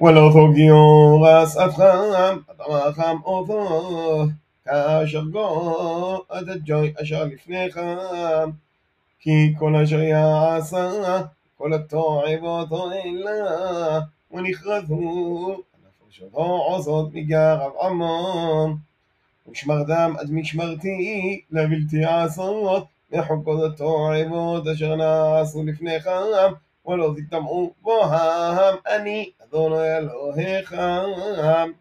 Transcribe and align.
ולא 0.00 0.30
תוגיעו 0.32 1.20
רסעתכם, 1.22 2.38
אדמכם 2.50 3.16
אותו, 3.24 4.24
כאשר 4.64 5.22
גוד 5.32 6.48
הג'וי 6.48 6.92
אשר 7.02 7.24
לפניכם, 7.24 7.96
כי 9.20 9.54
כל 9.58 9.76
אשר 9.76 10.00
יעשה, 10.00 10.90
כל 11.58 11.72
התועבות 11.72 12.68
אלה, 12.72 14.00
ונכרזו, 14.32 15.56
הנפשותו 16.04 16.42
עושות 16.42 17.14
מגרב 17.14 17.72
עמם, 17.82 18.76
ושמרתם 19.50 20.12
עד 20.18 20.30
משמרתי, 20.30 21.40
לבלתי 21.50 22.04
עשות, 22.04 22.84
מחוקות 23.12 23.72
התועבות 23.72 24.66
אשר 24.68 24.96
נעשו 24.96 25.62
ولو 26.86 27.14
ذي 27.14 27.28
طمعوا 27.32 27.70
بوهم 27.84 28.78
أني 28.94 29.34
أذون 29.42 29.72
الهيخم 29.72 31.74